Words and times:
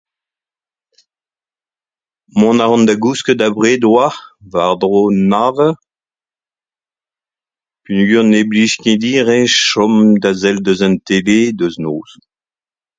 Mont 2.39 2.59
a 2.63 2.65
ran 2.67 2.83
da 2.87 2.95
gousket 3.03 3.39
abred 3.47 3.81
a-walc'h, 3.87 4.19
war-dro 4.51 5.01
nav 5.31 5.55
eur, 5.67 5.75
peogwir 7.83 8.23
ne 8.27 8.39
blij 8.49 8.73
ket 8.81 8.99
din 9.01 9.23
re 9.27 9.37
sell 10.39 10.57
deus 10.65 10.81
an 10.85 10.95
tele 11.07 11.37
deus 11.59 11.75
noz. 11.83 12.09